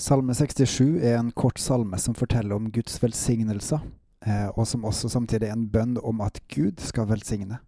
[0.00, 3.82] Salme 67 er en kort salme som forteller om Guds velsignelser,
[4.24, 7.58] eh, og som også samtidig er en bønn om at Gud skal velsigne.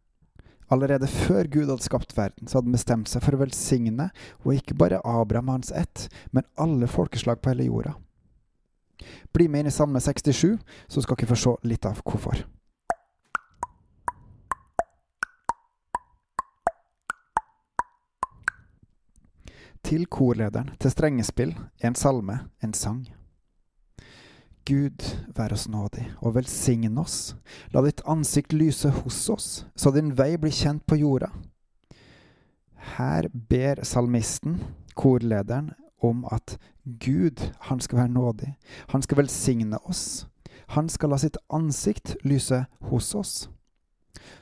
[0.72, 4.08] Allerede før Gud hadde skapt verden, så hadde han bestemt seg for å velsigne,
[4.46, 7.92] og ikke bare Abraham hans ett, men alle folkeslag på hele jorda.
[9.36, 10.56] Bli med inn i Salme 67,
[10.88, 12.46] så skal dere få se litt av hvorfor.
[19.82, 23.02] Til korlederen, til strengespill, en salme, en sang.
[24.66, 25.02] Gud,
[25.34, 27.34] vær oss nådig, og velsign oss.
[27.74, 31.32] La ditt ansikt lyse hos oss, så din vei blir kjent på jorda.
[32.94, 34.60] Her ber salmisten,
[34.94, 38.54] korlederen, om at Gud, han skal være nådig.
[38.88, 40.26] Han skal velsigne oss.
[40.66, 43.34] Han skal la sitt ansikt lyse hos oss,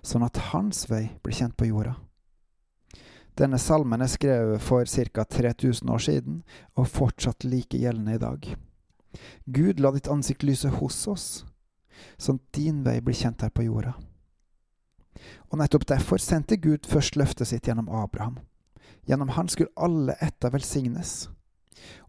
[0.02, 1.96] sånn at hans vei blir kjent på jorda.
[3.40, 5.24] Denne salmen er skrevet for ca.
[5.24, 6.42] 3000 år siden,
[6.76, 8.56] og fortsatt like gjeldende i dag.
[9.46, 11.26] Gud, la ditt ansikt lyse hos oss,
[12.20, 13.94] sånn at din vei blir kjent her på jorda.
[15.48, 18.38] Og nettopp derfor sendte Gud først løftet sitt gjennom Abraham.
[19.08, 21.30] Gjennom han skulle alle etter velsignes.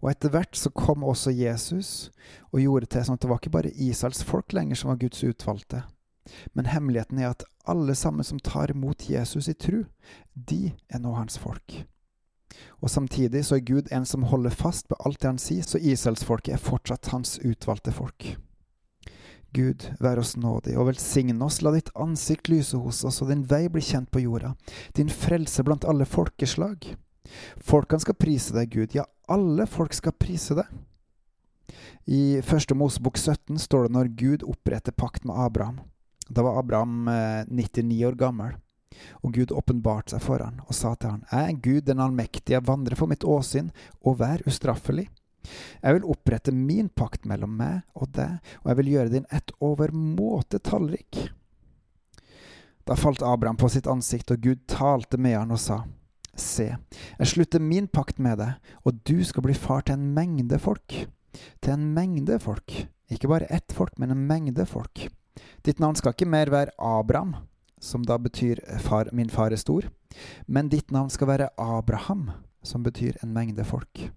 [0.04, 2.12] Og etter hvert så kom også Jesus
[2.52, 5.24] og gjorde til sånn at det var ikke bare Israels folk lenger som var Guds
[5.24, 5.86] utvalgte.
[6.54, 9.84] Men hemmeligheten er at alle sammen som tar imot Jesus i tru,
[10.34, 11.84] de er nå hans folk.
[12.82, 15.80] Og samtidig så er Gud en som holder fast på alt det han sier, så
[15.80, 18.36] Israelsfolket er fortsatt hans utvalgte folk.
[19.52, 23.44] Gud, vær oss nådig og velsigne oss, la ditt ansikt lyse hos oss, og din
[23.48, 24.54] vei bli kjent på jorda,
[24.96, 26.94] din frelse blant alle folkeslag.
[27.60, 30.72] Folkene skal prise deg, Gud, ja, alle folk skal prise deg.
[32.08, 35.82] I første Mosebok 17 står det når Gud oppretter pakt med Abraham.
[36.32, 38.54] Da var Abraham eh, 99 år gammel,
[39.24, 42.96] og Gud åpenbarte seg for han og sa til han, Jeg Gud den allmektige, vandrer
[43.00, 43.72] for mitt åsyn,
[44.06, 45.10] og vær ustraffelig.
[45.82, 49.52] Jeg vil opprette min pakt mellom meg og deg, og jeg vil gjøre din ett
[49.60, 51.32] overmåte tallrik.
[52.86, 55.84] Da falt Abraham på sitt ansikt, og Gud talte med han og sa,
[56.32, 56.70] Se,
[57.20, 60.96] jeg slutter min pakt med deg, og du skal bli far til en mengde folk.
[61.60, 62.72] Til en mengde folk.
[63.12, 65.10] Ikke bare ett folk, men en mengde folk.
[65.62, 67.36] Ditt navn skal ikke mer være Abraham,
[67.82, 69.86] som da betyr far, min far er stor,
[70.48, 72.30] men ditt navn skal være Abraham,
[72.64, 74.08] som betyr en mengde folk.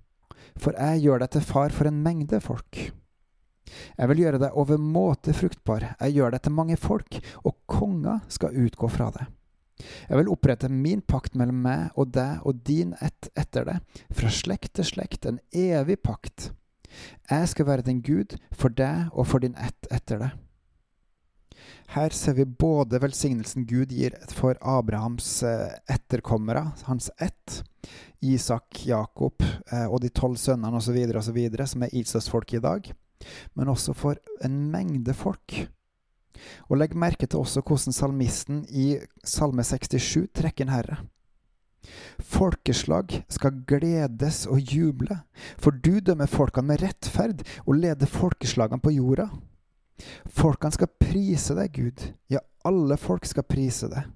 [0.57, 2.81] For jeg gjør deg til far for en mengde folk.
[3.99, 8.57] Jeg vil gjøre deg overmåte fruktbar, jeg gjør deg til mange folk, og konger skal
[8.65, 9.33] utgå fra deg.
[10.09, 13.79] Jeg vil opprette min pakt mellom meg og deg og din ett etter det,
[14.15, 16.53] fra slekt til slekt, en evig pakt.
[17.31, 20.33] Jeg skal være din Gud for deg og for din ett etter det.
[21.95, 27.63] Her ser vi både velsignelsen Gud gir for Abrahams eh, etterkommere, hans ett,
[28.25, 32.91] Isak, Jakob eh, og de tolv sønnene osv., osv., som er Isaks folk i dag,
[33.55, 35.65] men også for en mengde folk.
[36.69, 41.01] Og legg merke til også hvordan salmisten i Salme 67 trekker en herre.
[42.19, 45.21] Folkeslag skal gledes og juble,
[45.61, 49.29] for du dømmer folkene med rettferd og leder folkeslagene på jorda.
[50.35, 52.05] Folkene skal prise deg, Gud.
[52.33, 54.11] Ja, alle folk skal prise deg.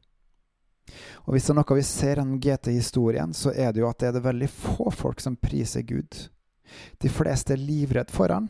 [1.26, 4.08] Og hvis det er noe vi ser gjennom GT-historien, så er det jo at det
[4.08, 6.28] er det veldig få folk som priser Gud.
[7.02, 8.48] De fleste er livredd for han,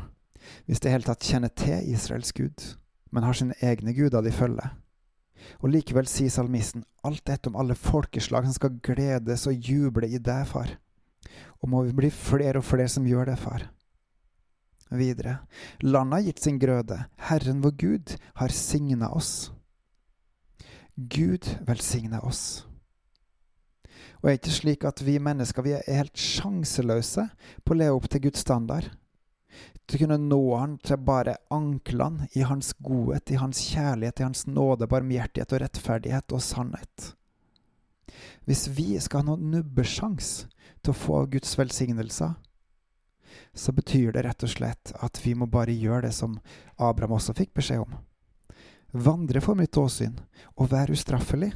[0.66, 2.74] hvis de i hele tatt kjenner til Israels Gud,
[3.10, 4.76] men har sine egne guder de følger.
[5.62, 10.18] Og likevel sier salmisten alt dette om alle folkeslag som skal gledes og juble i
[10.18, 10.74] deg, far.
[11.62, 13.66] Og må vi bli flere og flere som gjør det, far.
[14.90, 15.38] Videre.
[15.84, 17.02] Landet har gitt sin grøde.
[17.28, 19.50] Herren vår Gud har signa oss.
[20.96, 22.64] Gud velsigne oss.
[24.18, 27.28] Og er ikke slik at vi mennesker vi er helt sjanseløse
[27.62, 28.88] på å leve opp til Guds standard?
[29.86, 34.26] Til å kunne nå Han til bare anklene i Hans godhet, i Hans kjærlighet, i
[34.26, 37.12] Hans nåde, barmhjertighet og rettferdighet og sannhet.
[38.48, 40.48] Hvis vi skal ha noen nubbesjans
[40.82, 42.34] til å få Guds velsignelser,
[43.52, 46.38] så betyr det rett og slett at vi må bare gjøre det som
[46.76, 47.98] Abraham også fikk beskjed om.
[48.92, 50.16] Vandre for mitt åsyn
[50.56, 51.52] og være ustraffelig.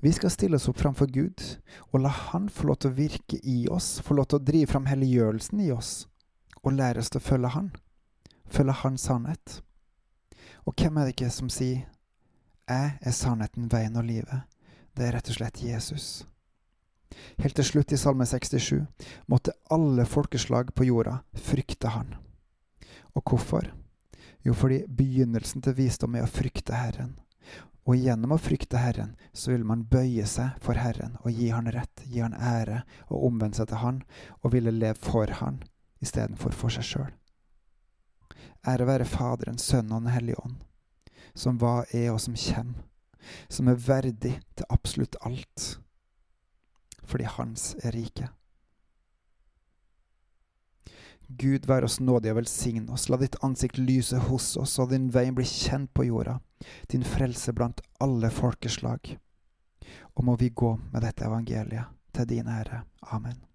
[0.00, 1.40] Vi skal stille oss opp framfor Gud
[1.90, 4.70] og la Han få lov til å virke i oss, få lov til å drive
[4.72, 6.06] fram helliggjørelsen i oss,
[6.62, 7.70] og lære oss til å følge Han,
[8.44, 9.60] følge Hans sannhet.
[10.64, 11.86] Og hvem er det ikke som sier
[12.68, 14.44] 'Jeg er sannheten, veien og livet'?
[14.96, 16.24] Det er rett og slett Jesus.
[17.38, 18.84] Helt til slutt i Salme 67
[19.30, 22.14] måtte alle folkeslag på jorda frykte Han.
[23.14, 23.70] Og hvorfor?
[24.44, 27.14] Jo, fordi begynnelsen til visdom er å frykte Herren.
[27.84, 31.68] Og gjennom å frykte Herren, så vil man bøye seg for Herren og gi Han
[31.72, 34.00] rett, gi Han ære og omvende seg til Han
[34.40, 35.62] og ville leve for Han
[36.04, 37.12] istedenfor for seg sjøl.
[38.64, 40.56] Ære være Faderen, Sønnen og Den hellige ånd,
[41.36, 42.74] som var, er og som kjem,
[43.48, 45.66] som er verdig til absolutt alt,
[47.14, 48.26] fordi Hans er rike.
[51.28, 55.06] Gud vær oss nådig og velsigne oss, la ditt ansikt lyse hos oss, og din
[55.14, 56.40] vei bli kjent på jorda,
[56.90, 59.14] din frelse blant alle folkeslag.
[60.18, 62.82] Og må vi gå med dette evangeliet til din ære.
[63.14, 63.53] Amen.